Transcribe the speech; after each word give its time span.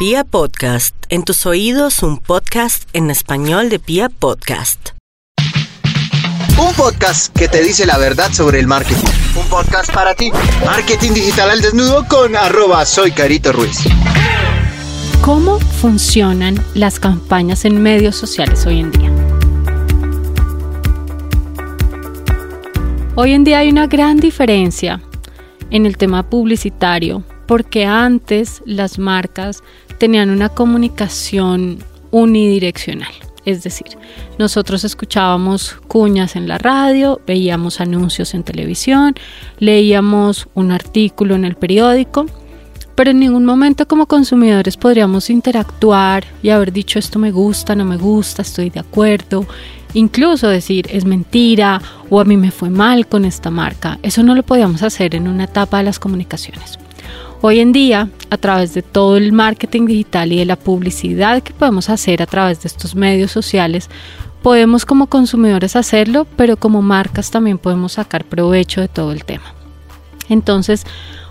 Pia 0.00 0.24
Podcast, 0.24 0.96
en 1.10 1.24
tus 1.24 1.44
oídos 1.44 2.02
un 2.02 2.16
podcast 2.16 2.88
en 2.94 3.10
español 3.10 3.68
de 3.68 3.78
Pia 3.78 4.08
Podcast. 4.08 4.92
Un 6.58 6.72
podcast 6.72 7.36
que 7.36 7.48
te 7.48 7.62
dice 7.62 7.84
la 7.84 7.98
verdad 7.98 8.32
sobre 8.32 8.60
el 8.60 8.66
marketing. 8.66 9.06
Un 9.38 9.46
podcast 9.50 9.92
para 9.92 10.14
ti. 10.14 10.32
Marketing 10.64 11.10
digital 11.12 11.50
al 11.50 11.60
desnudo 11.60 12.06
con 12.08 12.34
arroba 12.34 12.86
soy 12.86 13.12
Carito 13.12 13.52
Ruiz. 13.52 13.80
¿Cómo 15.20 15.58
funcionan 15.60 16.64
las 16.72 16.98
campañas 16.98 17.66
en 17.66 17.82
medios 17.82 18.16
sociales 18.16 18.64
hoy 18.64 18.80
en 18.80 18.92
día? 18.92 19.12
Hoy 23.16 23.34
en 23.34 23.44
día 23.44 23.58
hay 23.58 23.68
una 23.68 23.86
gran 23.86 24.16
diferencia 24.16 25.02
en 25.70 25.84
el 25.84 25.98
tema 25.98 26.22
publicitario 26.22 27.22
porque 27.50 27.84
antes 27.84 28.62
las 28.64 29.00
marcas 29.00 29.64
tenían 29.98 30.30
una 30.30 30.50
comunicación 30.50 31.80
unidireccional. 32.12 33.10
Es 33.44 33.64
decir, 33.64 33.88
nosotros 34.38 34.84
escuchábamos 34.84 35.74
cuñas 35.88 36.36
en 36.36 36.46
la 36.46 36.58
radio, 36.58 37.20
veíamos 37.26 37.80
anuncios 37.80 38.34
en 38.34 38.44
televisión, 38.44 39.16
leíamos 39.58 40.46
un 40.54 40.70
artículo 40.70 41.34
en 41.34 41.44
el 41.44 41.56
periódico, 41.56 42.26
pero 42.94 43.10
en 43.10 43.18
ningún 43.18 43.44
momento 43.44 43.88
como 43.88 44.06
consumidores 44.06 44.76
podríamos 44.76 45.28
interactuar 45.28 46.26
y 46.44 46.50
haber 46.50 46.72
dicho 46.72 47.00
esto 47.00 47.18
me 47.18 47.32
gusta, 47.32 47.74
no 47.74 47.84
me 47.84 47.96
gusta, 47.96 48.42
estoy 48.42 48.70
de 48.70 48.78
acuerdo, 48.78 49.44
incluso 49.94 50.46
decir 50.46 50.86
es 50.88 51.04
mentira 51.04 51.82
o 52.10 52.20
a 52.20 52.24
mí 52.24 52.36
me 52.36 52.52
fue 52.52 52.70
mal 52.70 53.08
con 53.08 53.24
esta 53.24 53.50
marca. 53.50 53.98
Eso 54.04 54.22
no 54.22 54.36
lo 54.36 54.44
podíamos 54.44 54.84
hacer 54.84 55.16
en 55.16 55.26
una 55.26 55.44
etapa 55.44 55.78
de 55.78 55.82
las 55.82 55.98
comunicaciones. 55.98 56.78
Hoy 57.42 57.60
en 57.60 57.72
día, 57.72 58.10
a 58.28 58.36
través 58.36 58.74
de 58.74 58.82
todo 58.82 59.16
el 59.16 59.32
marketing 59.32 59.86
digital 59.86 60.30
y 60.30 60.38
de 60.40 60.44
la 60.44 60.56
publicidad 60.56 61.42
que 61.42 61.54
podemos 61.54 61.88
hacer 61.88 62.20
a 62.20 62.26
través 62.26 62.60
de 62.60 62.68
estos 62.68 62.94
medios 62.94 63.30
sociales, 63.30 63.88
podemos 64.42 64.84
como 64.84 65.06
consumidores 65.06 65.74
hacerlo, 65.74 66.26
pero 66.36 66.58
como 66.58 66.82
marcas 66.82 67.30
también 67.30 67.56
podemos 67.56 67.92
sacar 67.92 68.26
provecho 68.26 68.82
de 68.82 68.88
todo 68.88 69.12
el 69.12 69.24
tema. 69.24 69.54
Entonces, 70.28 70.84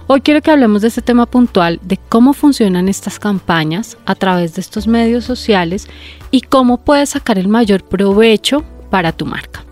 hoy 0.07 0.21
quiero 0.21 0.41
que 0.41 0.49
hablemos 0.49 0.81
de 0.81 0.87
este 0.87 1.03
tema 1.03 1.27
puntual, 1.27 1.79
de 1.83 1.97
cómo 2.09 2.33
funcionan 2.33 2.89
estas 2.89 3.19
campañas 3.19 3.95
a 4.07 4.15
través 4.15 4.55
de 4.55 4.61
estos 4.61 4.87
medios 4.87 5.25
sociales 5.25 5.87
y 6.31 6.41
cómo 6.41 6.79
puedes 6.79 7.09
sacar 7.09 7.37
el 7.37 7.49
mayor 7.49 7.83
provecho 7.83 8.63
para 8.89 9.11
tu 9.11 9.27
marca. 9.27 9.63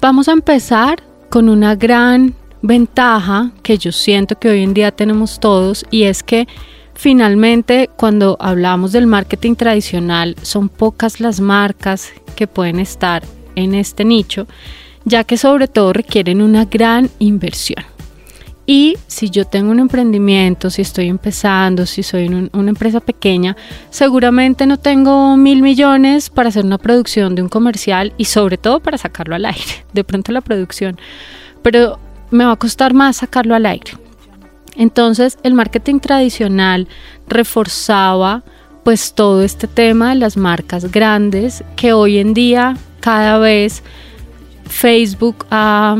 Vamos 0.00 0.28
a 0.28 0.32
empezar 0.32 1.02
con 1.28 1.48
una 1.48 1.74
gran 1.74 2.36
ventaja 2.62 3.50
que 3.62 3.76
yo 3.76 3.92
siento 3.92 4.38
que 4.38 4.48
hoy 4.48 4.62
en 4.62 4.74
día 4.74 4.92
tenemos 4.92 5.40
todos 5.40 5.84
y 5.90 6.04
es 6.04 6.22
que 6.22 6.46
finalmente 6.94 7.90
cuando 7.96 8.36
hablamos 8.40 8.92
del 8.92 9.06
marketing 9.06 9.56
tradicional 9.56 10.36
son 10.42 10.68
pocas 10.68 11.20
las 11.20 11.40
marcas 11.40 12.12
que 12.36 12.46
pueden 12.46 12.78
estar 12.78 13.22
en 13.56 13.74
este 13.74 14.04
nicho, 14.04 14.46
ya 15.04 15.24
que 15.24 15.36
sobre 15.36 15.68
todo 15.68 15.92
requieren 15.92 16.40
una 16.40 16.64
gran 16.64 17.10
inversión. 17.18 17.84
Y 18.64 18.96
si 19.08 19.28
yo 19.28 19.44
tengo 19.44 19.72
un 19.72 19.80
emprendimiento, 19.80 20.70
si 20.70 20.82
estoy 20.82 21.08
empezando, 21.08 21.84
si 21.84 22.04
soy 22.04 22.28
una 22.52 22.70
empresa 22.70 23.00
pequeña, 23.00 23.56
seguramente 23.90 24.66
no 24.66 24.78
tengo 24.78 25.36
mil 25.36 25.62
millones 25.62 26.30
para 26.30 26.50
hacer 26.50 26.64
una 26.64 26.78
producción 26.78 27.34
de 27.34 27.42
un 27.42 27.48
comercial 27.48 28.14
y 28.18 28.26
sobre 28.26 28.58
todo 28.58 28.78
para 28.78 28.98
sacarlo 28.98 29.34
al 29.34 29.46
aire, 29.46 29.84
de 29.92 30.04
pronto 30.04 30.30
la 30.30 30.40
producción. 30.40 30.96
Pero 31.62 31.98
me 32.32 32.44
va 32.44 32.52
a 32.52 32.56
costar 32.56 32.94
más 32.94 33.18
sacarlo 33.18 33.54
al 33.54 33.66
aire. 33.66 33.92
Entonces 34.74 35.38
el 35.42 35.54
marketing 35.54 36.00
tradicional 36.00 36.88
reforzaba 37.28 38.42
pues 38.84 39.14
todo 39.14 39.42
este 39.42 39.68
tema 39.68 40.10
de 40.10 40.16
las 40.16 40.36
marcas 40.36 40.90
grandes 40.90 41.62
que 41.76 41.92
hoy 41.92 42.18
en 42.18 42.34
día 42.34 42.76
cada 43.00 43.38
vez 43.38 43.82
Facebook 44.64 45.46
ha 45.50 45.96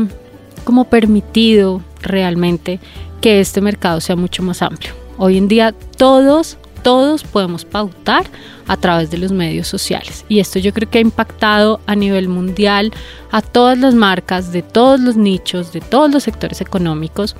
como 0.63 0.85
permitido 0.85 1.81
realmente 2.01 2.79
que 3.21 3.39
este 3.39 3.61
mercado 3.61 4.01
sea 4.01 4.15
mucho 4.15 4.43
más 4.43 4.61
amplio. 4.61 4.93
Hoy 5.17 5.37
en 5.37 5.47
día 5.47 5.73
todos 5.97 6.57
todos 6.83 7.23
podemos 7.23 7.65
pautar 7.65 8.25
a 8.67 8.77
través 8.77 9.09
de 9.09 9.17
los 9.17 9.31
medios 9.31 9.67
sociales. 9.67 10.25
Y 10.29 10.39
esto 10.39 10.59
yo 10.59 10.73
creo 10.73 10.89
que 10.89 10.99
ha 10.99 11.01
impactado 11.01 11.79
a 11.87 11.95
nivel 11.95 12.27
mundial 12.27 12.91
a 13.31 13.41
todas 13.41 13.77
las 13.77 13.95
marcas 13.95 14.51
de 14.51 14.61
todos 14.61 14.99
los 14.99 15.15
nichos, 15.15 15.73
de 15.73 15.81
todos 15.81 16.11
los 16.11 16.23
sectores 16.23 16.61
económicos, 16.61 17.35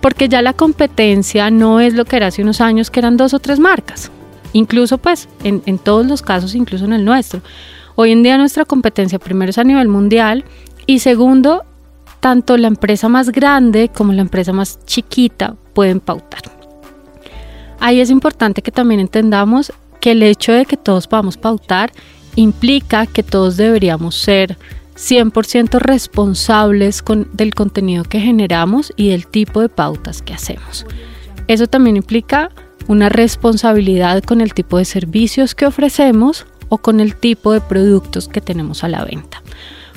porque 0.00 0.28
ya 0.28 0.42
la 0.42 0.54
competencia 0.54 1.50
no 1.50 1.78
es 1.80 1.94
lo 1.94 2.04
que 2.04 2.16
era 2.16 2.28
hace 2.28 2.42
unos 2.42 2.60
años, 2.60 2.90
que 2.90 3.00
eran 3.00 3.16
dos 3.16 3.34
o 3.34 3.38
tres 3.38 3.60
marcas. 3.60 4.10
Incluso 4.52 4.98
pues 4.98 5.28
en, 5.44 5.78
todos 5.78 6.06
los 6.06 6.22
casos, 6.22 6.54
incluso 6.54 6.84
en 6.86 6.94
el 6.94 7.04
nuestro. 7.04 7.42
Hoy 7.94 8.12
en 8.12 8.22
día 8.22 8.38
nuestra 8.38 8.64
competencia 8.64 9.18
primero 9.18 9.50
es 9.50 9.58
a 9.58 9.64
nivel 9.64 9.88
mundial 9.88 10.44
y 10.86 11.00
segundo, 11.00 11.64
tanto 12.20 12.56
la 12.56 12.66
empresa 12.66 13.08
más 13.08 13.30
grande 13.30 13.90
como 13.94 14.12
la 14.12 14.22
empresa 14.22 14.52
más 14.52 14.84
chiquita 14.86 15.56
pueden 15.74 16.00
pautar. 16.00 16.59
Ahí 17.80 18.00
es 18.00 18.10
importante 18.10 18.62
que 18.62 18.70
también 18.70 19.00
entendamos 19.00 19.72
que 20.00 20.12
el 20.12 20.22
hecho 20.22 20.52
de 20.52 20.66
que 20.66 20.76
todos 20.76 21.06
podamos 21.06 21.36
pautar 21.36 21.92
implica 22.36 23.06
que 23.06 23.22
todos 23.22 23.56
deberíamos 23.56 24.16
ser 24.16 24.56
100% 24.96 25.78
responsables 25.78 27.02
del 27.32 27.54
contenido 27.54 28.04
que 28.04 28.20
generamos 28.20 28.92
y 28.96 29.08
del 29.08 29.26
tipo 29.26 29.60
de 29.62 29.68
pautas 29.68 30.22
que 30.22 30.34
hacemos. 30.34 30.86
Eso 31.48 31.66
también 31.66 31.96
implica 31.96 32.50
una 32.86 33.08
responsabilidad 33.08 34.22
con 34.22 34.40
el 34.40 34.52
tipo 34.52 34.78
de 34.78 34.84
servicios 34.84 35.54
que 35.54 35.66
ofrecemos 35.66 36.46
o 36.68 36.78
con 36.78 37.00
el 37.00 37.16
tipo 37.16 37.52
de 37.52 37.60
productos 37.60 38.28
que 38.28 38.40
tenemos 38.40 38.84
a 38.84 38.88
la 38.88 39.04
venta. 39.04 39.42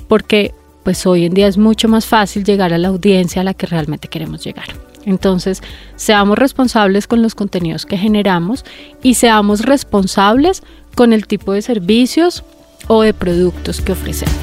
Porque 0.08 0.54
pues 0.84 1.06
hoy 1.06 1.26
en 1.26 1.34
día 1.34 1.48
es 1.48 1.58
mucho 1.58 1.88
más 1.88 2.06
fácil 2.06 2.44
llegar 2.44 2.74
a 2.74 2.78
la 2.78 2.90
audiencia 2.90 3.42
a 3.42 3.46
la 3.46 3.54
que 3.54 3.68
realmente 3.68 4.08
queremos 4.08 4.44
llegar. 4.44 4.68
Entonces, 5.06 5.62
seamos 5.96 6.38
responsables 6.38 7.08
con 7.08 7.22
los 7.22 7.36
contenidos 7.36 7.86
que 7.86 7.98
generamos 7.98 8.64
y 9.02 9.16
seamos 9.16 9.62
responsables 9.62 10.64
con 10.96 11.14
el 11.14 11.28
tipo 11.28 11.54
de 11.54 11.62
servicios 11.62 12.44
o 12.88 13.02
de 13.02 13.14
productos 13.14 13.82
que 13.82 13.92
ofrecemos. 13.92 14.36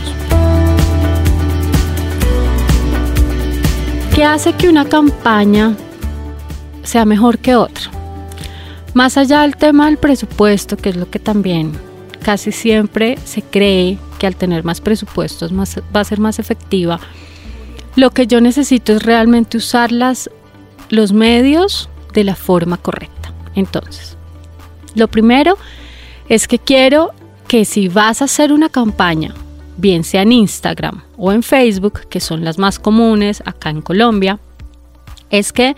¿Qué 4.15 4.25
hace 4.25 4.53
que 4.53 4.69
una 4.69 4.85
campaña 4.85 5.77
sea 6.83 7.05
mejor 7.05 7.39
que 7.39 7.55
otra? 7.55 7.91
Más 8.93 9.17
allá 9.17 9.43
del 9.43 9.57
tema 9.57 9.87
del 9.87 9.99
presupuesto, 9.99 10.77
que 10.77 10.91
es 10.91 10.97
lo 10.97 11.09
que 11.09 11.19
también 11.19 11.73
casi 12.23 12.53
siempre 12.53 13.19
se 13.25 13.41
cree 13.41 13.99
que 14.19 14.27
al 14.27 14.37
tener 14.37 14.65
más 14.65 14.81
presupuestos 14.81 15.53
va 15.55 16.01
a 16.01 16.05
ser 16.05 16.21
más 16.21 16.39
efectiva, 16.39 17.01
lo 17.97 18.11
que 18.11 18.27
yo 18.27 18.41
necesito 18.41 18.93
es 18.93 19.03
realmente 19.03 19.57
usar 19.57 19.91
las 19.91 20.31
los 20.91 21.13
medios 21.13 21.89
de 22.13 22.25
la 22.25 22.35
forma 22.35 22.77
correcta. 22.77 23.33
Entonces, 23.55 24.17
lo 24.95 25.09
primero 25.09 25.57
es 26.29 26.47
que 26.47 26.59
quiero 26.59 27.11
que 27.49 27.65
si 27.65 27.89
vas 27.89 28.23
a 28.23 28.27
hacer 28.27 28.53
una 28.53 28.69
campaña, 28.69 29.35
bien 29.77 30.05
sea 30.05 30.23
en 30.23 30.33
Instagram 30.33 31.03
o 31.17 31.33
en 31.33 31.43
Facebook, 31.43 32.01
que 32.09 32.21
son 32.21 32.45
las 32.45 32.59
más 32.59 32.79
comunes 32.79 33.43
acá 33.47 33.71
en 33.71 33.83
Colombia, 33.83 34.39
es 35.31 35.53
que 35.53 35.75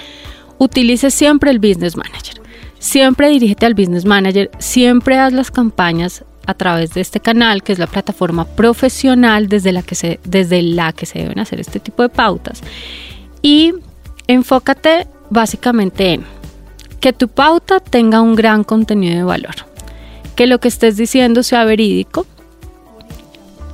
utilices 0.59 1.15
siempre 1.15 1.51
el 1.51 1.59
Business 1.59 1.97
Manager. 1.97 2.41
Siempre 2.79 3.29
dirígete 3.29 3.67
al 3.67 3.75
Business 3.75 4.05
Manager, 4.05 4.51
siempre 4.59 5.19
haz 5.19 5.33
las 5.33 5.51
campañas 5.51 6.25
a 6.47 6.55
través 6.55 6.95
de 6.95 7.01
este 7.01 7.21
canal, 7.21 7.63
que 7.63 7.73
es 7.73 7.79
la 7.79 7.87
plataforma 7.87 8.45
profesional 8.45 9.49
desde 9.49 9.73
la 9.73 9.83
que 9.83 9.95
se, 9.95 10.19
desde 10.25 10.63
la 10.63 10.93
que 10.93 11.07
se 11.07 11.21
deben 11.21 11.39
hacer 11.39 11.61
este 11.61 11.79
tipo 11.79 12.03
de 12.03 12.09
pautas. 12.09 12.61
Y 13.41 13.75
Enfócate 14.27 15.07
básicamente 15.31 16.13
en 16.13 16.25
que 17.01 17.13
tu 17.13 17.29
pauta 17.29 17.81
tenga 17.81 18.21
un 18.21 18.37
gran 18.37 18.63
contenido 18.63 19.17
de 19.17 19.25
valor, 19.25 19.55
que 20.37 20.47
lo 20.47 20.61
que 20.61 20.69
estés 20.69 20.97
diciendo 20.97 21.43
sea 21.43 21.65
verídico. 21.65 22.27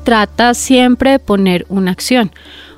Trata 0.05 0.55
siempre 0.55 1.11
de 1.13 1.19
poner 1.19 1.67
una 1.69 1.91
acción. 1.91 2.33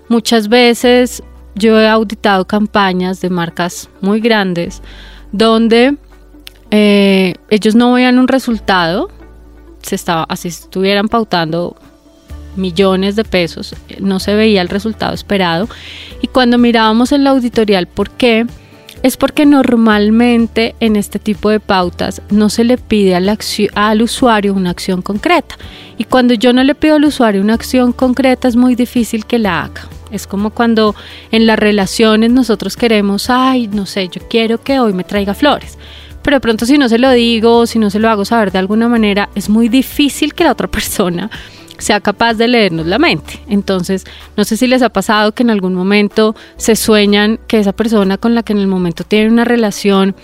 Muchas 0.08 0.48
veces 0.48 1.22
yo 1.54 1.78
he 1.80 1.88
auditado 1.88 2.44
campañas 2.46 3.20
de 3.20 3.30
marcas 3.30 3.88
muy 4.00 4.20
grandes 4.20 4.82
donde 5.30 5.96
eh, 6.70 7.34
ellos 7.48 7.74
no 7.74 7.92
veían 7.92 8.18
un 8.18 8.28
resultado, 8.28 9.10
se 9.82 9.94
estaba, 9.94 10.24
así 10.24 10.48
estuvieran 10.48 11.08
pautando 11.08 11.76
millones 12.56 13.16
de 13.16 13.24
pesos, 13.24 13.74
no 13.98 14.20
se 14.20 14.34
veía 14.34 14.62
el 14.62 14.68
resultado 14.68 15.14
esperado. 15.14 15.68
Y 16.22 16.28
cuando 16.28 16.58
mirábamos 16.58 17.12
en 17.12 17.24
la 17.24 17.30
auditorial, 17.30 17.86
¿por 17.86 18.10
qué? 18.10 18.46
Es 19.02 19.16
porque 19.16 19.46
normalmente 19.46 20.74
en 20.80 20.96
este 20.96 21.18
tipo 21.18 21.48
de 21.48 21.58
pautas 21.58 22.20
no 22.30 22.50
se 22.50 22.64
le 22.64 22.76
pide 22.76 23.14
al, 23.14 23.34
al 23.74 24.02
usuario 24.02 24.52
una 24.52 24.70
acción 24.70 25.00
concreta. 25.00 25.56
Y 25.96 26.04
cuando 26.04 26.34
yo 26.34 26.52
no 26.52 26.62
le 26.62 26.74
pido 26.74 26.96
al 26.96 27.04
usuario 27.04 27.40
una 27.40 27.54
acción 27.54 27.92
concreta 27.92 28.46
es 28.46 28.56
muy 28.56 28.74
difícil 28.74 29.24
que 29.24 29.38
la 29.38 29.62
haga. 29.62 29.88
Es 30.10 30.26
como 30.26 30.50
cuando 30.50 30.94
en 31.30 31.46
las 31.46 31.58
relaciones 31.58 32.30
nosotros 32.30 32.76
queremos, 32.76 33.30
ay, 33.30 33.68
no 33.68 33.86
sé, 33.86 34.08
yo 34.08 34.20
quiero 34.28 34.62
que 34.62 34.80
hoy 34.80 34.92
me 34.92 35.04
traiga 35.04 35.34
flores 35.34 35.78
pero 36.22 36.36
de 36.36 36.40
pronto 36.40 36.66
si 36.66 36.78
no 36.78 36.88
se 36.88 36.98
lo 36.98 37.10
digo, 37.10 37.66
si 37.66 37.78
no 37.78 37.90
se 37.90 37.98
lo 37.98 38.08
hago 38.08 38.24
saber 38.24 38.52
de 38.52 38.58
alguna 38.58 38.88
manera, 38.88 39.28
es 39.34 39.48
muy 39.48 39.68
difícil 39.68 40.34
que 40.34 40.44
la 40.44 40.52
otra 40.52 40.68
persona 40.70 41.30
sea 41.80 42.00
capaz 42.00 42.34
de 42.34 42.48
leernos 42.48 42.86
la 42.86 42.98
mente. 42.98 43.40
Entonces, 43.48 44.04
no 44.36 44.44
sé 44.44 44.56
si 44.56 44.66
les 44.66 44.82
ha 44.82 44.88
pasado 44.88 45.32
que 45.32 45.42
en 45.42 45.50
algún 45.50 45.74
momento 45.74 46.34
se 46.56 46.76
sueñan 46.76 47.38
que 47.46 47.58
esa 47.58 47.72
persona 47.72 48.18
con 48.18 48.34
la 48.34 48.42
que 48.42 48.52
en 48.52 48.58
el 48.58 48.66
momento 48.66 49.04
tienen 49.04 49.32
una 49.32 49.44
relación, 49.44 50.14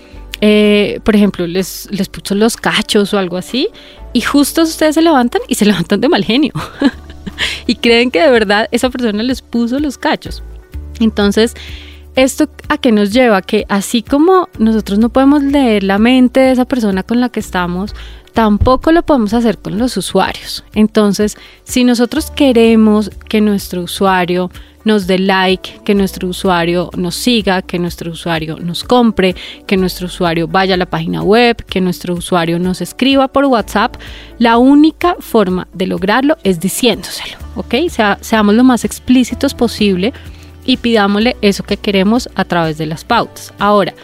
eh, 0.41 1.01
por 1.05 1.17
ejemplo, 1.17 1.47
les, 1.47 1.89
les 1.91 2.09
puso 2.09 2.35
los 2.35 2.57
cachos 2.57 3.13
o 3.15 3.19
algo 3.19 3.37
así, 3.37 3.69
y 4.13 4.21
justo 4.21 4.63
ustedes 4.63 4.95
se 4.95 5.03
levantan 5.03 5.43
y 5.49 5.55
se 5.57 5.65
levantan 5.67 6.01
de 6.01 6.09
mal 6.09 6.25
genio. 6.25 6.53
y 7.67 7.77
creen 7.77 8.11
que 8.11 8.21
de 8.21 8.31
verdad 8.31 8.69
esa 8.71 8.91
persona 8.91 9.23
les 9.23 9.43
puso 9.43 9.79
los 9.79 9.99
cachos. 9.99 10.43
Entonces, 11.01 11.55
¿esto 12.17 12.49
a 12.69 12.79
qué 12.79 12.91
nos 12.91 13.13
lleva? 13.13 13.43
Que 13.43 13.65
así 13.69 14.03
como 14.03 14.49
nosotros 14.59 14.99
no 14.99 15.11
podemos 15.11 15.43
leer 15.43 15.85
la 15.85 15.99
mente 15.99 16.41
de 16.41 16.53
esa 16.53 16.65
persona 16.65 17.03
con 17.03 17.21
la 17.21 17.29
que 17.29 17.41
estamos, 17.41 17.95
tampoco 18.33 18.91
lo 18.91 19.03
podemos 19.03 19.33
hacer 19.35 19.59
con 19.59 19.79
los 19.79 19.97
usuarios. 19.97 20.65
Entonces, 20.75 21.37
si 21.65 21.85
nosotros 21.85 22.31
queremos 22.31 23.11
que 23.29 23.41
nuestro 23.41 23.83
usuario 23.83 24.51
nos 24.85 25.07
dé 25.07 25.19
like, 25.19 25.81
que 25.85 25.95
nuestro 25.95 26.29
usuario 26.29 26.91
nos 26.97 27.17
siga, 27.17 27.61
que 27.61 27.79
nuestro 27.79 28.13
usuario 28.13 28.57
nos 28.61 28.85
compre, 28.85 29.35
que 29.67 29.77
nuestro 29.77 30.07
usuario 30.07 30.47
vaya 30.47 30.75
a 30.75 30.77
la 30.77 30.87
página 30.87 31.23
web, 31.23 31.57
que 31.65 31.81
nuestro 31.81 32.15
usuario 32.15 32.59
nos 32.61 32.81
escriba 32.81 33.27
por 33.27 33.47
WhatsApp, 33.47 33.97
la 34.39 34.59
única 34.59 35.17
forma 35.19 35.67
de 35.73 35.89
lograrlo 35.89 36.37
es 36.45 36.61
diciéndoselo, 36.61 37.37
¿ok? 37.57 37.75
Sea, 37.89 38.19
seamos 38.21 38.55
lo 38.55 38.63
más 38.63 38.85
explícitos 38.85 39.55
posible 39.55 40.13
y 40.67 40.77
pidámosle 40.77 41.37
eso 41.41 41.63
que 41.63 41.77
queremos 41.77 42.29
a 42.35 42.45
través 42.45 42.77
de 42.77 42.87
las 42.87 43.05
pautas. 43.05 43.55
Ahora, 43.59 43.95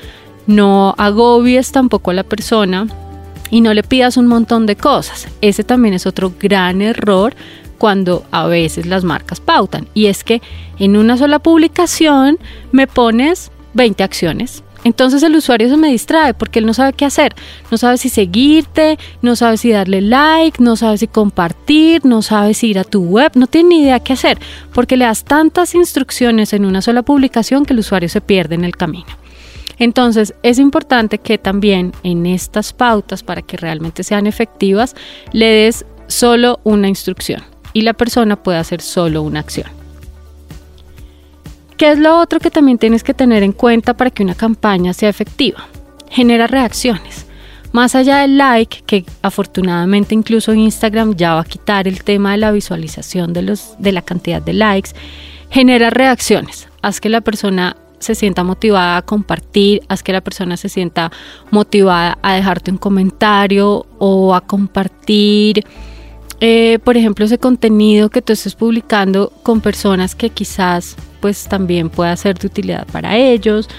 no 0.46 0.94
agobies 0.96 1.72
tampoco 1.72 2.10
a 2.10 2.14
la 2.14 2.24
persona 2.24 2.86
y 3.50 3.60
no 3.60 3.74
le 3.74 3.82
pidas 3.82 4.16
un 4.16 4.26
montón 4.26 4.66
de 4.66 4.76
cosas. 4.76 5.28
Ese 5.40 5.64
también 5.64 5.94
es 5.94 6.06
otro 6.06 6.32
gran 6.40 6.80
error 6.80 7.34
cuando 7.78 8.24
a 8.30 8.46
veces 8.46 8.86
las 8.86 9.04
marcas 9.04 9.40
pautan. 9.40 9.88
Y 9.92 10.06
es 10.06 10.24
que 10.24 10.40
en 10.78 10.96
una 10.96 11.16
sola 11.16 11.40
publicación 11.40 12.38
me 12.70 12.86
pones 12.86 13.50
20 13.74 14.04
acciones. 14.04 14.62
Entonces 14.84 15.22
el 15.22 15.36
usuario 15.36 15.68
se 15.68 15.76
me 15.76 15.88
distrae 15.88 16.34
porque 16.34 16.58
él 16.58 16.66
no 16.66 16.74
sabe 16.74 16.92
qué 16.92 17.04
hacer. 17.04 17.34
No 17.70 17.78
sabe 17.78 17.98
si 17.98 18.08
seguirte, 18.08 18.98
no 19.20 19.36
sabe 19.36 19.56
si 19.56 19.70
darle 19.70 20.00
like, 20.00 20.62
no 20.62 20.76
sabe 20.76 20.98
si 20.98 21.06
compartir, 21.06 22.04
no 22.04 22.22
sabe 22.22 22.54
si 22.54 22.68
ir 22.68 22.78
a 22.78 22.84
tu 22.84 23.02
web, 23.02 23.32
no 23.34 23.46
tiene 23.46 23.68
ni 23.68 23.82
idea 23.82 24.00
qué 24.00 24.14
hacer 24.14 24.38
porque 24.74 24.96
le 24.96 25.04
das 25.04 25.24
tantas 25.24 25.74
instrucciones 25.74 26.52
en 26.52 26.64
una 26.64 26.82
sola 26.82 27.02
publicación 27.02 27.64
que 27.64 27.72
el 27.72 27.80
usuario 27.80 28.08
se 28.08 28.20
pierde 28.20 28.54
en 28.54 28.64
el 28.64 28.76
camino. 28.76 29.06
Entonces 29.78 30.34
es 30.42 30.58
importante 30.58 31.18
que 31.18 31.38
también 31.38 31.92
en 32.02 32.26
estas 32.26 32.72
pautas, 32.72 33.22
para 33.22 33.42
que 33.42 33.56
realmente 33.56 34.04
sean 34.04 34.26
efectivas, 34.26 34.94
le 35.32 35.46
des 35.46 35.84
solo 36.08 36.60
una 36.64 36.88
instrucción 36.88 37.42
y 37.72 37.82
la 37.82 37.94
persona 37.94 38.36
puede 38.42 38.58
hacer 38.58 38.80
solo 38.80 39.22
una 39.22 39.40
acción. 39.40 39.81
¿Qué 41.82 41.90
es 41.90 41.98
lo 41.98 42.20
otro 42.20 42.38
que 42.38 42.52
también 42.52 42.78
tienes 42.78 43.02
que 43.02 43.12
tener 43.12 43.42
en 43.42 43.50
cuenta 43.50 43.94
para 43.94 44.10
que 44.12 44.22
una 44.22 44.36
campaña 44.36 44.92
sea 44.92 45.08
efectiva? 45.08 45.66
Genera 46.08 46.46
reacciones. 46.46 47.26
Más 47.72 47.96
allá 47.96 48.18
del 48.18 48.38
like, 48.38 48.84
que 48.86 49.04
afortunadamente 49.20 50.14
incluso 50.14 50.54
Instagram 50.54 51.16
ya 51.16 51.34
va 51.34 51.40
a 51.40 51.44
quitar 51.44 51.88
el 51.88 52.04
tema 52.04 52.30
de 52.30 52.36
la 52.36 52.52
visualización 52.52 53.32
de, 53.32 53.42
los, 53.42 53.74
de 53.80 53.90
la 53.90 54.00
cantidad 54.00 54.40
de 54.40 54.52
likes, 54.52 54.90
genera 55.50 55.90
reacciones. 55.90 56.68
Haz 56.82 57.00
que 57.00 57.08
la 57.08 57.20
persona 57.20 57.76
se 57.98 58.14
sienta 58.14 58.44
motivada 58.44 58.98
a 58.98 59.02
compartir, 59.02 59.82
haz 59.88 60.04
que 60.04 60.12
la 60.12 60.20
persona 60.20 60.56
se 60.56 60.68
sienta 60.68 61.10
motivada 61.50 62.16
a 62.22 62.34
dejarte 62.34 62.70
un 62.70 62.78
comentario 62.78 63.86
o 63.98 64.36
a 64.36 64.40
compartir, 64.42 65.64
eh, 66.38 66.78
por 66.84 66.96
ejemplo, 66.96 67.24
ese 67.24 67.38
contenido 67.38 68.08
que 68.08 68.22
tú 68.22 68.34
estés 68.34 68.54
publicando 68.54 69.32
con 69.42 69.60
personas 69.60 70.14
que 70.14 70.30
quizás 70.30 70.96
pues 71.22 71.48
también 71.48 71.88
pueda 71.88 72.14
ser 72.16 72.36
de 72.36 72.48
utilidad 72.48 72.86
para 72.88 73.16
ellos. 73.16 73.70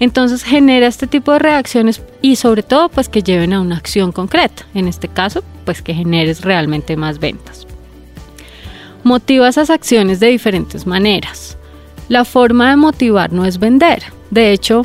Entonces 0.00 0.42
genera 0.42 0.86
este 0.86 1.06
tipo 1.06 1.32
de 1.32 1.38
reacciones 1.38 2.02
y 2.20 2.36
sobre 2.36 2.62
todo 2.62 2.88
pues 2.88 3.08
que 3.08 3.22
lleven 3.22 3.52
a 3.54 3.60
una 3.60 3.76
acción 3.76 4.12
concreta. 4.12 4.66
En 4.74 4.88
este 4.88 5.08
caso 5.08 5.42
pues 5.64 5.80
que 5.80 5.94
generes 5.94 6.42
realmente 6.42 6.96
más 6.96 7.20
ventas. 7.20 7.66
Motiva 9.04 9.48
esas 9.48 9.70
acciones 9.70 10.20
de 10.20 10.26
diferentes 10.26 10.86
maneras. 10.86 11.56
La 12.08 12.24
forma 12.24 12.70
de 12.70 12.76
motivar 12.76 13.32
no 13.32 13.44
es 13.44 13.58
vender. 13.58 14.02
De 14.30 14.52
hecho, 14.52 14.84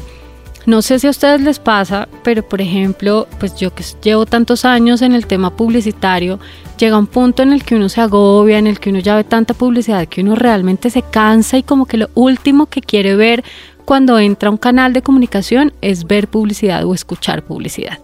no 0.66 0.82
sé 0.82 1.00
si 1.00 1.08
a 1.08 1.10
ustedes 1.10 1.42
les 1.42 1.60
pasa, 1.60 2.08
pero 2.24 2.48
por 2.48 2.62
ejemplo, 2.62 3.28
pues 3.40 3.56
yo 3.56 3.74
que 3.74 3.84
llevo 4.02 4.26
tantos 4.26 4.64
años 4.64 5.02
en 5.02 5.14
el 5.14 5.28
tema 5.28 5.56
publicitario, 5.56 6.40
llega 6.78 6.98
un 6.98 7.08
punto 7.08 7.44
en 7.44 7.52
el 7.52 7.64
que 7.64 7.76
uno 7.76 7.90
se 7.90 8.02
agobia, 8.02 8.58
en 8.58 8.68
el 8.68 8.80
que 8.80 8.90
uno 8.90 9.00
ya 9.00 9.16
ve 9.16 9.24
tanta 9.24 9.54
publicidad 9.54 10.08
que 10.08 10.22
uno 10.22 10.36
realmente 10.36 10.90
se 10.90 11.02
cansa 11.02 11.58
y 11.58 11.64
como 11.64 11.86
que 11.86 11.98
lo 11.98 12.10
último 12.16 12.68
que 12.68 12.82
quiere 12.82 13.16
ver 13.16 13.44
cuando 13.86 14.18
entra 14.18 14.48
a 14.48 14.52
un 14.52 14.58
canal 14.58 14.94
de 14.94 15.02
comunicación 15.02 15.74
es 15.82 16.06
ver 16.06 16.30
publicidad 16.30 16.86
o 16.86 16.94
escuchar 16.94 17.44
publicidad. 17.44 18.00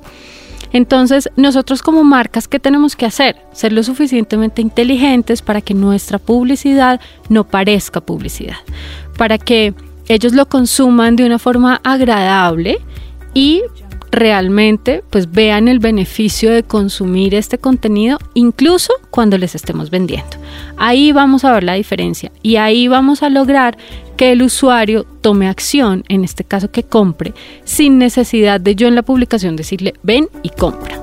Entonces, 0.72 1.30
nosotros 1.36 1.82
como 1.82 2.04
marcas, 2.04 2.48
¿qué 2.48 2.60
tenemos 2.60 2.96
que 2.96 3.08
hacer? 3.08 3.38
Ser 3.54 3.74
lo 3.74 3.82
suficientemente 3.82 4.62
inteligentes 4.62 5.42
para 5.42 5.62
que 5.62 5.74
nuestra 5.74 6.20
publicidad 6.20 7.00
no 7.28 7.46
parezca 7.46 8.02
publicidad 8.02 8.58
para 9.20 9.38
que 9.38 9.74
ellos 10.10 10.34
lo 10.34 10.48
consuman 10.50 11.16
de 11.16 11.26
una 11.26 11.40
forma 11.40 11.80
agradable 11.84 12.80
y 13.34 13.62
realmente 14.12 15.04
pues 15.12 15.32
vean 15.32 15.68
el 15.68 15.78
beneficio 15.78 16.52
de 16.52 16.64
consumir 16.64 17.36
este 17.36 17.60
contenido 17.60 18.18
incluso 18.34 18.92
cuando 19.12 19.38
les 19.38 19.54
estemos 19.54 19.92
vendiendo. 19.92 20.38
Ahí 20.78 21.12
vamos 21.12 21.46
a 21.46 21.54
ver 21.54 21.64
la 21.64 21.76
diferencia 21.76 22.32
y 22.42 22.56
ahí 22.56 22.88
vamos 22.88 23.22
a 23.22 23.30
lograr 23.30 23.78
que 24.18 24.32
el 24.32 24.42
usuario 24.42 25.06
tome 25.22 25.48
acción, 25.48 26.04
en 26.10 26.24
este 26.24 26.44
caso 26.44 26.72
que 26.72 26.84
compre, 26.84 27.34
sin 27.64 28.00
necesidad 28.00 28.60
de 28.60 28.76
yo 28.76 28.88
en 28.88 28.96
la 28.96 29.04
publicación 29.04 29.56
decirle 29.56 29.94
ven 30.02 30.28
y 30.42 30.50
compra. 30.50 31.00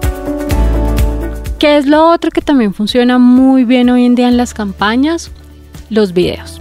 ¿Qué 1.60 1.78
es 1.78 1.86
lo 1.86 2.10
otro 2.10 2.30
que 2.32 2.42
también 2.42 2.74
funciona 2.74 3.18
muy 3.18 3.64
bien 3.64 3.88
hoy 3.88 4.04
en 4.04 4.16
día 4.16 4.28
en 4.28 4.36
las 4.36 4.52
campañas? 4.52 5.30
Los 5.88 6.12
videos. 6.12 6.60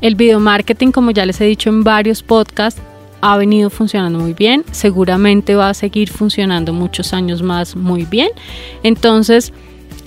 El 0.00 0.14
video 0.14 0.40
marketing, 0.40 0.92
como 0.92 1.10
ya 1.10 1.26
les 1.26 1.40
he 1.42 1.44
dicho 1.44 1.68
en 1.68 1.84
varios 1.84 2.22
podcasts, 2.22 2.80
ha 3.20 3.36
venido 3.36 3.68
funcionando 3.68 4.18
muy 4.18 4.32
bien. 4.32 4.64
Seguramente 4.72 5.54
va 5.54 5.68
a 5.68 5.74
seguir 5.74 6.08
funcionando 6.10 6.72
muchos 6.72 7.12
años 7.12 7.42
más 7.42 7.76
muy 7.76 8.06
bien. 8.06 8.30
Entonces, 8.82 9.52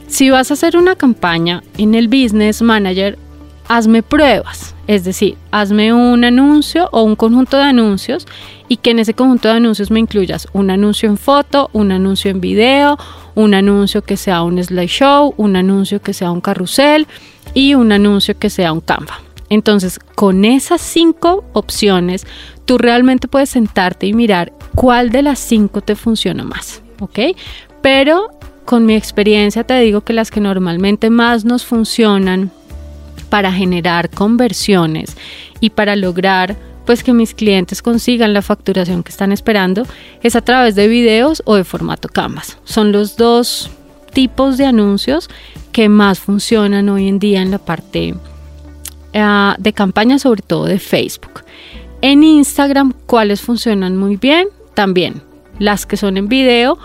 si 0.08 0.32
vas 0.32 0.50
a 0.50 0.56
hacer 0.56 0.78
una 0.78 0.96
campaña 0.96 1.64
en 1.78 1.94
el 1.94 2.08
Business 2.08 2.64
Manager, 2.64 3.20
hazme 3.68 4.02
pruebas. 4.02 4.76
Es 4.88 5.04
decir, 5.04 5.38
hazme 5.52 5.94
un 5.94 6.26
anuncio 6.26 6.90
o 6.92 7.04
un 7.04 7.16
conjunto 7.16 7.58
de 7.58 7.64
anuncios 7.64 8.26
y 8.68 8.78
que 8.78 8.92
en 8.92 9.00
ese 9.00 9.14
conjunto 9.14 9.48
de 9.48 9.56
anuncios 9.56 9.92
me 9.92 10.00
incluyas 10.00 10.48
un 10.54 10.72
anuncio 10.72 11.08
en 11.08 11.18
foto, 11.18 11.70
un 11.72 11.92
anuncio 11.92 12.32
en 12.32 12.42
video, 12.42 12.98
un 13.36 13.54
anuncio 13.54 14.02
que 14.02 14.18
sea 14.18 14.44
un 14.44 14.62
slideshow, 14.62 15.36
un 15.38 15.56
anuncio 15.56 16.02
que 16.02 16.14
sea 16.14 16.32
un 16.32 16.42
carrusel 16.42 17.08
y 17.54 17.76
un 17.76 17.92
anuncio 17.92 18.38
que 18.38 18.50
sea 18.50 18.74
un 18.74 18.82
Canva. 18.82 19.23
Entonces, 19.50 20.00
con 20.16 20.46
esas 20.46 20.82
cinco 20.82 21.44
opciones, 21.54 22.26
tú 22.66 22.78
realmente 22.78 23.28
puedes 23.28 23.50
sentarte 23.50 24.08
y 24.08 24.14
mirar 24.14 24.54
cuál 24.76 25.10
de 25.10 25.22
las 25.22 25.40
cinco 25.40 25.82
te 25.82 25.96
funciona 25.96 26.44
más, 26.44 26.82
¿ok? 27.00 27.20
Pero 27.82 28.30
con 28.66 28.86
mi 28.86 28.96
experiencia 28.96 29.64
te 29.64 29.80
digo 29.80 30.02
que 30.02 30.14
las 30.14 30.32
que 30.32 30.40
normalmente 30.40 31.10
más 31.10 31.46
nos 31.46 31.66
funcionan 31.66 32.52
para 33.30 33.52
generar 33.52 34.10
conversiones 34.10 35.18
y 35.60 35.72
para 35.72 35.96
lograr 35.96 36.56
pues 36.86 37.04
que 37.04 37.14
mis 37.14 37.34
clientes 37.34 37.82
consigan 37.82 38.34
la 38.34 38.42
facturación 38.42 39.04
que 39.04 39.12
están 39.12 39.32
esperando 39.32 39.84
es 40.22 40.36
a 40.36 40.42
través 40.42 40.76
de 40.76 40.88
videos 40.88 41.42
o 41.46 41.56
de 41.56 41.64
formato 41.64 42.10
Canvas. 42.10 42.58
Son 42.64 42.92
los 42.92 43.16
dos 43.16 43.72
tipos 44.12 44.58
de 44.58 44.66
anuncios 44.66 45.30
que 45.72 45.90
más 45.90 46.20
funcionan 46.20 46.90
hoy 46.90 47.08
en 47.08 47.20
día 47.20 47.42
en 47.42 47.52
la 47.52 47.58
parte 47.58 48.16
Ah, 49.14 49.56
de 49.60 49.74
campaña, 49.74 50.20
sobre 50.20 50.42
todo 50.42 50.66
de 50.66 50.80
Facebook. 50.80 51.44
En 52.02 52.24
Instagram, 52.24 52.94
¿cuáles 53.06 53.42
funcionan 53.42 53.96
muy 53.96 54.18
bien? 54.18 54.48
También 54.74 55.22
las 55.60 55.86
que 55.86 55.98
son 55.98 56.18
en 56.18 56.28
video 56.28 56.78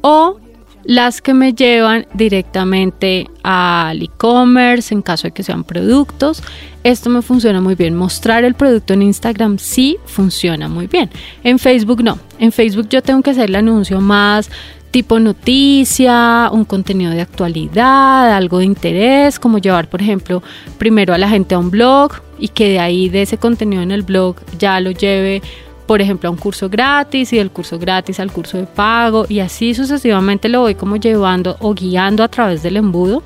o 0.00 0.38
las 0.84 1.20
que 1.20 1.34
me 1.34 1.52
llevan 1.52 2.06
directamente 2.14 3.28
al 3.42 4.02
e-commerce 4.02 4.94
en 4.94 5.02
caso 5.02 5.26
de 5.28 5.32
que 5.32 5.42
sean 5.42 5.64
productos. 5.64 6.42
Esto 6.84 7.10
me 7.10 7.22
funciona 7.22 7.60
muy 7.60 7.74
bien. 7.74 7.96
Mostrar 7.96 8.44
el 8.44 8.54
producto 8.54 8.94
en 8.94 9.02
Instagram 9.02 9.58
sí 9.58 9.96
funciona 10.04 10.68
muy 10.68 10.86
bien. 10.86 11.10
En 11.42 11.58
Facebook 11.58 12.04
no. 12.04 12.18
En 12.38 12.52
Facebook 12.52 12.88
yo 12.88 13.02
tengo 13.02 13.22
que 13.22 13.30
hacer 13.30 13.48
el 13.48 13.56
anuncio 13.56 14.00
más 14.00 14.50
tipo 14.90 15.18
noticia, 15.20 16.48
un 16.52 16.64
contenido 16.64 17.12
de 17.12 17.20
actualidad, 17.20 18.34
algo 18.34 18.58
de 18.58 18.64
interés, 18.64 19.38
como 19.38 19.58
llevar, 19.58 19.88
por 19.88 20.00
ejemplo, 20.00 20.42
primero 20.78 21.12
a 21.14 21.18
la 21.18 21.28
gente 21.28 21.54
a 21.54 21.58
un 21.58 21.70
blog 21.70 22.12
y 22.38 22.48
que 22.48 22.68
de 22.70 22.78
ahí 22.78 23.08
de 23.08 23.22
ese 23.22 23.38
contenido 23.38 23.82
en 23.82 23.90
el 23.90 24.02
blog 24.02 24.36
ya 24.58 24.80
lo 24.80 24.90
lleve 24.90 25.42
por 25.86 26.02
ejemplo, 26.02 26.28
a 26.28 26.32
un 26.32 26.36
curso 26.36 26.68
gratis 26.68 27.32
y 27.32 27.36
del 27.36 27.50
curso 27.50 27.78
gratis 27.78 28.18
al 28.18 28.32
curso 28.32 28.58
de 28.58 28.66
pago 28.66 29.24
y 29.28 29.38
así 29.38 29.72
sucesivamente 29.72 30.48
lo 30.48 30.60
voy 30.60 30.74
como 30.74 30.96
llevando 30.96 31.56
o 31.60 31.74
guiando 31.74 32.24
a 32.24 32.28
través 32.28 32.62
del 32.62 32.76
embudo. 32.76 33.22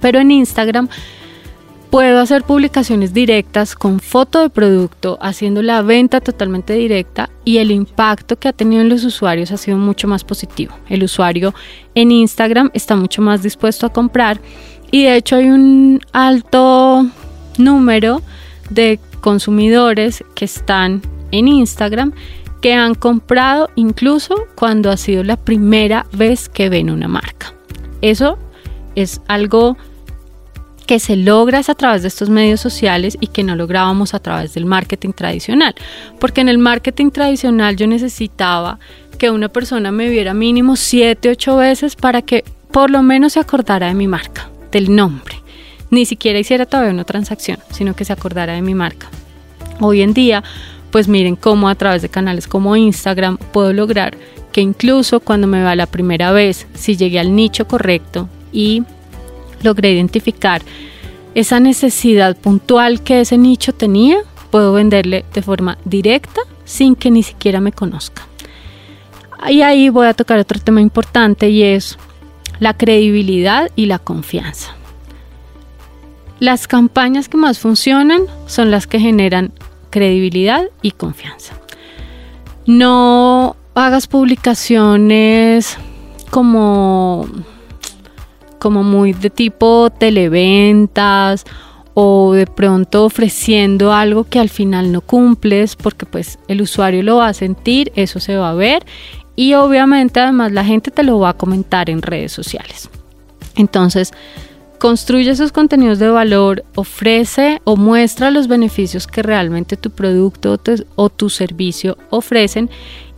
Pero 0.00 0.20
en 0.20 0.30
Instagram 0.30 0.88
puedo 1.90 2.20
hacer 2.20 2.42
publicaciones 2.42 3.14
directas 3.14 3.74
con 3.74 4.00
foto 4.00 4.42
de 4.42 4.50
producto, 4.50 5.18
haciendo 5.20 5.62
la 5.62 5.82
venta 5.82 6.20
totalmente 6.20 6.74
directa 6.74 7.30
y 7.44 7.58
el 7.58 7.70
impacto 7.70 8.38
que 8.38 8.48
ha 8.48 8.52
tenido 8.52 8.82
en 8.82 8.88
los 8.88 9.04
usuarios 9.04 9.50
ha 9.52 9.56
sido 9.56 9.78
mucho 9.78 10.06
más 10.06 10.24
positivo. 10.24 10.74
El 10.88 11.02
usuario 11.02 11.54
en 11.94 12.10
Instagram 12.10 12.70
está 12.74 12.94
mucho 12.96 13.22
más 13.22 13.42
dispuesto 13.42 13.86
a 13.86 13.92
comprar 13.92 14.40
y 14.90 15.04
de 15.04 15.16
hecho 15.16 15.36
hay 15.36 15.48
un 15.48 16.00
alto 16.12 17.06
número 17.56 18.22
de 18.70 19.00
consumidores 19.20 20.24
que 20.34 20.44
están 20.44 21.02
en 21.30 21.48
Instagram 21.48 22.12
que 22.60 22.74
han 22.74 22.94
comprado 22.94 23.70
incluso 23.76 24.46
cuando 24.54 24.90
ha 24.90 24.96
sido 24.96 25.22
la 25.24 25.36
primera 25.36 26.06
vez 26.12 26.48
que 26.48 26.68
ven 26.68 26.90
una 26.90 27.08
marca. 27.08 27.54
Eso 28.02 28.38
es 28.94 29.20
algo 29.28 29.76
que 30.88 30.98
se 31.00 31.16
logra 31.16 31.58
a 31.58 31.74
través 31.74 32.00
de 32.00 32.08
estos 32.08 32.30
medios 32.30 32.62
sociales 32.62 33.18
y 33.20 33.26
que 33.26 33.44
no 33.44 33.54
lográbamos 33.54 34.14
a 34.14 34.20
través 34.20 34.54
del 34.54 34.64
marketing 34.64 35.12
tradicional. 35.12 35.74
Porque 36.18 36.40
en 36.40 36.48
el 36.48 36.56
marketing 36.56 37.10
tradicional 37.10 37.76
yo 37.76 37.86
necesitaba 37.86 38.78
que 39.18 39.30
una 39.30 39.50
persona 39.50 39.92
me 39.92 40.08
viera 40.08 40.32
mínimo 40.32 40.76
7, 40.76 41.28
8 41.28 41.56
veces 41.56 41.94
para 41.94 42.22
que 42.22 42.42
por 42.72 42.90
lo 42.90 43.02
menos 43.02 43.34
se 43.34 43.40
acordara 43.40 43.88
de 43.88 43.94
mi 43.94 44.08
marca, 44.08 44.48
del 44.72 44.96
nombre. 44.96 45.36
Ni 45.90 46.06
siquiera 46.06 46.38
hiciera 46.38 46.64
todavía 46.64 46.94
una 46.94 47.04
transacción, 47.04 47.58
sino 47.70 47.94
que 47.94 48.06
se 48.06 48.14
acordara 48.14 48.54
de 48.54 48.62
mi 48.62 48.74
marca. 48.74 49.10
Hoy 49.80 50.00
en 50.00 50.14
día, 50.14 50.42
pues 50.90 51.06
miren 51.06 51.36
cómo 51.36 51.68
a 51.68 51.74
través 51.74 52.00
de 52.00 52.08
canales 52.08 52.48
como 52.48 52.76
Instagram 52.76 53.36
puedo 53.36 53.74
lograr 53.74 54.16
que 54.52 54.62
incluso 54.62 55.20
cuando 55.20 55.48
me 55.48 55.62
va 55.62 55.76
la 55.76 55.84
primera 55.84 56.32
vez, 56.32 56.66
si 56.72 56.96
llegué 56.96 57.18
al 57.18 57.36
nicho 57.36 57.68
correcto 57.68 58.26
y 58.52 58.84
logré 59.62 59.92
identificar 59.92 60.62
esa 61.34 61.60
necesidad 61.60 62.36
puntual 62.36 63.02
que 63.02 63.20
ese 63.20 63.38
nicho 63.38 63.72
tenía, 63.72 64.18
puedo 64.50 64.72
venderle 64.72 65.24
de 65.34 65.42
forma 65.42 65.78
directa 65.84 66.40
sin 66.64 66.96
que 66.96 67.10
ni 67.10 67.22
siquiera 67.22 67.60
me 67.60 67.72
conozca. 67.72 68.26
Y 69.48 69.62
ahí 69.62 69.88
voy 69.88 70.06
a 70.06 70.14
tocar 70.14 70.38
otro 70.38 70.58
tema 70.58 70.80
importante 70.80 71.48
y 71.48 71.62
es 71.62 71.96
la 72.58 72.74
credibilidad 72.74 73.70
y 73.76 73.86
la 73.86 73.98
confianza. 73.98 74.74
Las 76.40 76.66
campañas 76.66 77.28
que 77.28 77.36
más 77.36 77.58
funcionan 77.58 78.22
son 78.46 78.70
las 78.70 78.86
que 78.86 79.00
generan 79.00 79.52
credibilidad 79.90 80.64
y 80.82 80.92
confianza. 80.92 81.54
No 82.66 83.56
hagas 83.74 84.06
publicaciones 84.06 85.78
como 86.30 87.26
como 88.58 88.82
muy 88.82 89.12
de 89.12 89.30
tipo 89.30 89.90
televentas 89.90 91.44
o 91.94 92.32
de 92.32 92.46
pronto 92.46 93.04
ofreciendo 93.04 93.92
algo 93.92 94.24
que 94.24 94.38
al 94.38 94.48
final 94.48 94.92
no 94.92 95.00
cumples 95.00 95.74
porque 95.74 96.06
pues 96.06 96.38
el 96.46 96.62
usuario 96.62 97.02
lo 97.02 97.16
va 97.16 97.28
a 97.28 97.34
sentir, 97.34 97.92
eso 97.96 98.20
se 98.20 98.36
va 98.36 98.50
a 98.50 98.54
ver 98.54 98.84
y 99.34 99.54
obviamente 99.54 100.20
además 100.20 100.52
la 100.52 100.64
gente 100.64 100.90
te 100.90 101.02
lo 101.02 101.18
va 101.18 101.30
a 101.30 101.36
comentar 101.36 101.90
en 101.90 102.02
redes 102.02 102.32
sociales. 102.32 102.88
Entonces, 103.56 104.12
construye 104.78 105.30
esos 105.30 105.52
contenidos 105.52 105.98
de 105.98 106.08
valor, 106.08 106.64
ofrece 106.76 107.60
o 107.64 107.76
muestra 107.76 108.30
los 108.30 108.46
beneficios 108.48 109.06
que 109.06 109.22
realmente 109.22 109.76
tu 109.76 109.90
producto 109.90 110.60
o 110.94 111.10
tu 111.10 111.30
servicio 111.30 111.98
ofrecen 112.10 112.70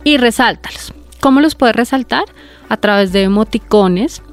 y 0.03 0.17
resáltalos. 0.17 0.93
¿Cómo 1.19 1.39
los 1.39 1.55
puedes 1.55 1.75
resaltar? 1.75 2.25
A 2.67 2.77
través 2.77 3.11
de 3.11 3.21
emoticones, 3.23 4.23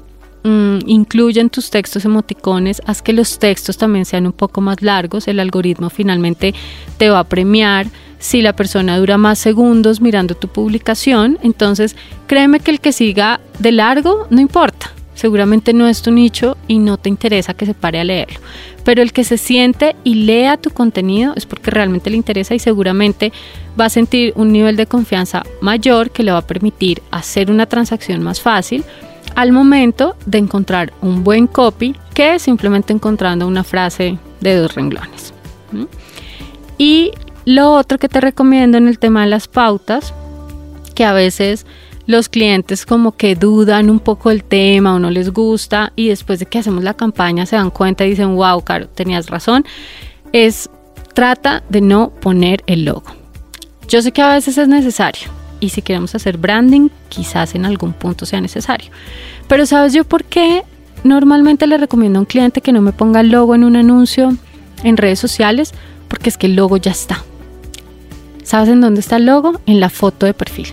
Mm, 0.43 0.79
incluye 0.85 1.41
en 1.41 1.49
tus 1.49 1.69
textos 1.69 2.05
emoticones, 2.05 2.81
haz 2.85 3.01
que 3.01 3.11
los 3.11 3.39
textos 3.39 3.77
también 3.77 4.05
sean 4.05 4.25
un 4.25 4.31
poco 4.31 4.61
más 4.61 4.81
largos, 4.81 5.27
el 5.27 5.39
algoritmo 5.39 5.89
finalmente 5.89 6.53
te 6.97 7.09
va 7.09 7.19
a 7.19 7.23
premiar. 7.25 7.87
Si 8.19 8.41
la 8.41 8.53
persona 8.53 8.97
dura 8.97 9.17
más 9.17 9.39
segundos 9.39 10.01
mirando 10.01 10.35
tu 10.35 10.47
publicación, 10.47 11.37
entonces 11.41 11.95
créeme 12.27 12.59
que 12.59 12.71
el 12.71 12.79
que 12.79 12.91
siga 12.93 13.39
de 13.59 13.71
largo 13.73 14.27
no 14.29 14.39
importa, 14.39 14.91
seguramente 15.13 15.73
no 15.73 15.87
es 15.87 16.01
tu 16.01 16.11
nicho 16.11 16.57
y 16.67 16.79
no 16.79 16.97
te 16.97 17.09
interesa 17.09 17.53
que 17.53 17.65
se 17.65 17.73
pare 17.73 17.99
a 17.99 18.05
leerlo. 18.05 18.39
Pero 18.85 19.01
el 19.01 19.11
que 19.11 19.25
se 19.25 19.37
siente 19.37 19.95
y 20.05 20.15
lea 20.15 20.55
tu 20.55 20.69
contenido 20.69 21.33
es 21.35 21.45
porque 21.45 21.71
realmente 21.71 22.09
le 22.09 22.17
interesa 22.17 22.55
y 22.55 22.59
seguramente 22.59 23.33
va 23.79 23.85
a 23.85 23.89
sentir 23.89 24.31
un 24.35 24.53
nivel 24.53 24.77
de 24.77 24.85
confianza 24.85 25.43
mayor 25.61 26.11
que 26.11 26.23
le 26.23 26.31
va 26.31 26.39
a 26.39 26.47
permitir 26.47 27.01
hacer 27.11 27.51
una 27.51 27.65
transacción 27.65 28.23
más 28.23 28.39
fácil 28.39 28.85
al 29.39 29.53
momento 29.53 30.17
de 30.25 30.37
encontrar 30.37 30.91
un 31.01 31.23
buen 31.23 31.47
copy 31.47 31.95
que 32.13 32.39
simplemente 32.39 32.91
encontrando 32.91 33.47
una 33.47 33.63
frase 33.63 34.19
de 34.41 34.55
dos 34.57 34.75
renglones. 34.75 35.33
Y 36.77 37.13
lo 37.45 37.71
otro 37.71 37.97
que 37.99 38.09
te 38.09 38.19
recomiendo 38.19 38.77
en 38.77 38.89
el 38.89 38.99
tema 38.99 39.21
de 39.21 39.27
las 39.27 39.47
pautas, 39.47 40.13
que 40.93 41.05
a 41.05 41.13
veces 41.13 41.65
los 42.05 42.27
clientes 42.27 42.85
como 42.85 43.15
que 43.15 43.35
dudan 43.35 43.89
un 43.89 44.01
poco 44.01 44.29
el 44.29 44.43
tema 44.43 44.93
o 44.93 44.99
no 44.99 45.09
les 45.09 45.31
gusta 45.31 45.93
y 45.95 46.09
después 46.09 46.39
de 46.39 46.45
que 46.45 46.59
hacemos 46.59 46.83
la 46.83 46.93
campaña 46.93 47.45
se 47.45 47.55
dan 47.55 47.69
cuenta 47.69 48.05
y 48.05 48.09
dicen, 48.09 48.35
wow, 48.35 48.61
Caro, 48.61 48.89
tenías 48.89 49.29
razón, 49.29 49.65
es 50.33 50.69
trata 51.13 51.63
de 51.69 51.79
no 51.79 52.09
poner 52.09 52.61
el 52.67 52.83
logo. 52.83 53.05
Yo 53.87 54.01
sé 54.01 54.11
que 54.11 54.21
a 54.21 54.33
veces 54.33 54.57
es 54.57 54.67
necesario, 54.67 55.29
y 55.59 55.69
si 55.69 55.81
queremos 55.81 56.15
hacer 56.15 56.37
branding, 56.37 56.89
quizás 57.09 57.55
en 57.55 57.65
algún 57.65 57.93
punto 57.93 58.25
sea 58.25 58.41
necesario. 58.41 58.91
Pero 59.47 59.65
¿sabes 59.65 59.93
yo 59.93 60.03
por 60.03 60.23
qué 60.23 60.63
normalmente 61.03 61.67
le 61.67 61.77
recomiendo 61.77 62.19
a 62.19 62.21
un 62.21 62.25
cliente 62.25 62.61
que 62.61 62.71
no 62.71 62.81
me 62.81 62.93
ponga 62.93 63.21
el 63.21 63.29
logo 63.29 63.55
en 63.55 63.63
un 63.63 63.75
anuncio 63.75 64.35
en 64.83 64.97
redes 64.97 65.19
sociales? 65.19 65.73
Porque 66.07 66.29
es 66.29 66.37
que 66.37 66.47
el 66.47 66.55
logo 66.55 66.77
ya 66.77 66.91
está. 66.91 67.23
¿Sabes 68.43 68.69
en 68.69 68.81
dónde 68.81 69.01
está 69.01 69.17
el 69.17 69.25
logo? 69.25 69.61
En 69.65 69.79
la 69.79 69.89
foto 69.89 70.25
de 70.25 70.33
perfil. 70.33 70.67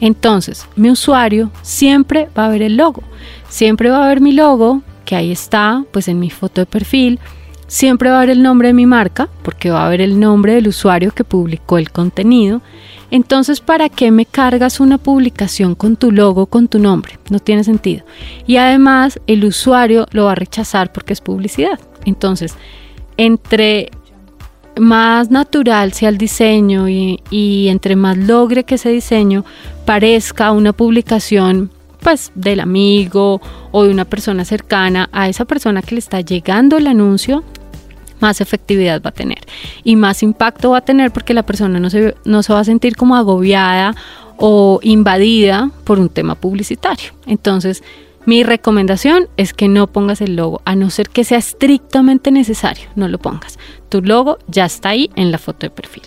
Entonces, 0.00 0.66
mi 0.76 0.90
usuario 0.90 1.50
siempre 1.62 2.28
va 2.36 2.46
a 2.46 2.50
ver 2.50 2.62
el 2.62 2.76
logo. 2.76 3.02
Siempre 3.48 3.90
va 3.90 4.04
a 4.04 4.08
ver 4.08 4.20
mi 4.20 4.32
logo, 4.32 4.82
que 5.04 5.16
ahí 5.16 5.32
está, 5.32 5.84
pues 5.92 6.08
en 6.08 6.20
mi 6.20 6.30
foto 6.30 6.60
de 6.60 6.66
perfil. 6.66 7.18
Siempre 7.66 8.10
va 8.10 8.18
a 8.18 8.20
ver 8.20 8.30
el 8.30 8.42
nombre 8.42 8.68
de 8.68 8.74
mi 8.74 8.86
marca, 8.86 9.28
porque 9.42 9.70
va 9.70 9.86
a 9.86 9.88
ver 9.88 10.00
el 10.00 10.20
nombre 10.20 10.54
del 10.54 10.68
usuario 10.68 11.12
que 11.12 11.24
publicó 11.24 11.78
el 11.78 11.90
contenido. 11.90 12.60
Entonces, 13.10 13.60
¿para 13.60 13.88
qué 13.88 14.10
me 14.10 14.26
cargas 14.26 14.80
una 14.80 14.98
publicación 14.98 15.74
con 15.74 15.96
tu 15.96 16.10
logo, 16.10 16.46
con 16.46 16.68
tu 16.68 16.78
nombre? 16.78 17.18
No 17.30 17.38
tiene 17.38 17.64
sentido. 17.64 18.04
Y 18.46 18.56
además, 18.56 19.20
el 19.26 19.44
usuario 19.44 20.06
lo 20.10 20.24
va 20.24 20.32
a 20.32 20.36
rechazar 20.36 20.92
porque 20.92 21.12
es 21.12 21.20
publicidad. 21.20 21.78
Entonces, 22.04 22.54
entre 23.16 23.90
más 24.78 25.30
natural 25.30 25.92
sea 25.92 26.08
el 26.08 26.18
diseño 26.18 26.88
y, 26.88 27.68
entre 27.68 27.96
más 27.96 28.16
logre 28.16 28.64
que 28.64 28.74
ese 28.76 28.90
diseño 28.90 29.44
parezca 29.84 30.52
una 30.52 30.72
publicación 30.72 31.70
pues 32.00 32.30
del 32.34 32.60
amigo 32.60 33.40
o 33.72 33.84
de 33.84 33.90
una 33.90 34.04
persona 34.04 34.44
cercana 34.44 35.08
a 35.12 35.28
esa 35.28 35.44
persona 35.44 35.82
que 35.82 35.94
le 35.94 35.98
está 35.98 36.20
llegando 36.20 36.76
el 36.76 36.86
anuncio, 36.86 37.42
más 38.20 38.40
efectividad 38.40 39.02
va 39.02 39.10
a 39.10 39.14
tener 39.14 39.38
y 39.84 39.96
más 39.96 40.22
impacto 40.22 40.70
va 40.70 40.78
a 40.78 40.84
tener 40.84 41.10
porque 41.10 41.34
la 41.34 41.44
persona 41.44 41.80
no 41.80 41.90
se, 41.90 42.14
no 42.24 42.42
se 42.42 42.52
va 42.52 42.60
a 42.60 42.64
sentir 42.64 42.96
como 42.96 43.16
agobiada 43.16 43.94
o 44.38 44.80
invadida 44.82 45.70
por 45.84 45.98
un 45.98 46.08
tema 46.08 46.34
publicitario. 46.34 47.12
Entonces, 47.26 47.82
mi 48.26 48.42
recomendación 48.42 49.28
es 49.36 49.54
que 49.54 49.68
no 49.68 49.86
pongas 49.86 50.20
el 50.20 50.36
logo, 50.36 50.60
a 50.64 50.74
no 50.74 50.90
ser 50.90 51.08
que 51.08 51.24
sea 51.24 51.38
estrictamente 51.38 52.30
necesario, 52.32 52.88
no 52.96 53.06
lo 53.08 53.18
pongas. 53.18 53.58
Tu 53.88 54.02
logo 54.02 54.38
ya 54.48 54.64
está 54.64 54.90
ahí 54.90 55.10
en 55.14 55.30
la 55.30 55.38
foto 55.38 55.60
de 55.60 55.70
perfil. 55.70 56.02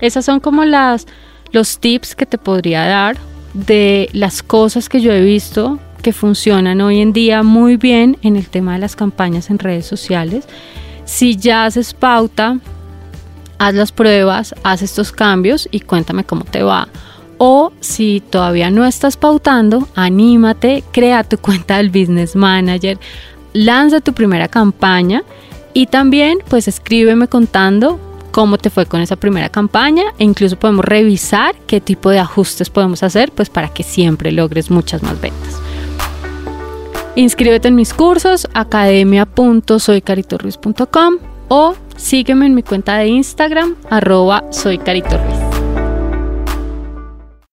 Esas 0.00 0.24
son 0.24 0.40
como 0.40 0.64
las, 0.64 1.06
los 1.52 1.80
tips 1.80 2.14
que 2.14 2.24
te 2.24 2.38
podría 2.38 2.86
dar 2.86 3.18
de 3.52 4.08
las 4.12 4.42
cosas 4.42 4.88
que 4.88 5.00
yo 5.00 5.12
he 5.12 5.20
visto 5.20 5.78
que 6.02 6.12
funcionan 6.12 6.80
hoy 6.80 7.00
en 7.00 7.12
día 7.12 7.42
muy 7.42 7.76
bien 7.76 8.16
en 8.22 8.36
el 8.36 8.48
tema 8.48 8.74
de 8.74 8.78
las 8.78 8.96
campañas 8.96 9.50
en 9.50 9.58
redes 9.58 9.84
sociales 9.84 10.46
si 11.08 11.36
ya 11.38 11.64
haces 11.64 11.94
pauta, 11.94 12.58
haz 13.58 13.74
las 13.74 13.92
pruebas, 13.92 14.54
haz 14.62 14.82
estos 14.82 15.10
cambios 15.10 15.66
y 15.72 15.80
cuéntame 15.80 16.22
cómo 16.24 16.44
te 16.44 16.62
va. 16.62 16.88
O 17.38 17.72
si 17.80 18.20
todavía 18.20 18.70
no 18.70 18.84
estás 18.84 19.16
pautando, 19.16 19.88
anímate, 19.94 20.84
crea 20.92 21.24
tu 21.24 21.38
cuenta 21.40 21.78
del 21.78 21.88
Business 21.88 22.36
Manager, 22.36 22.98
lanza 23.54 24.00
tu 24.00 24.12
primera 24.12 24.48
campaña 24.48 25.22
y 25.72 25.86
también 25.86 26.40
pues 26.46 26.68
escríbeme 26.68 27.26
contando 27.26 27.98
cómo 28.30 28.58
te 28.58 28.68
fue 28.68 28.84
con 28.84 29.00
esa 29.00 29.16
primera 29.16 29.48
campaña 29.48 30.04
e 30.18 30.24
incluso 30.24 30.58
podemos 30.58 30.84
revisar 30.84 31.56
qué 31.66 31.80
tipo 31.80 32.10
de 32.10 32.18
ajustes 32.18 32.68
podemos 32.68 33.02
hacer 33.02 33.32
pues 33.32 33.48
para 33.48 33.70
que 33.70 33.82
siempre 33.82 34.30
logres 34.30 34.70
muchas 34.70 35.02
más 35.02 35.18
ventas. 35.18 35.67
Inscríbete 37.18 37.66
en 37.66 37.74
mis 37.74 37.94
cursos 37.94 38.46
academia.soycaritorruiz.com 38.54 41.14
o 41.48 41.74
sígueme 41.96 42.46
en 42.46 42.54
mi 42.54 42.62
cuenta 42.62 42.98
de 42.98 43.08
Instagram 43.08 43.74
arroba 43.90 44.44
soycaritorruiz. 44.52 45.37